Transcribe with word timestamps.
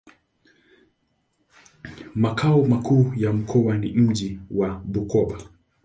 Makao 2.15 2.65
makuu 2.65 3.11
ya 3.17 3.33
mkoa 3.33 3.77
ni 3.77 3.91
mji 3.91 4.39
wa 4.51 4.81
Bukoba. 4.85 5.37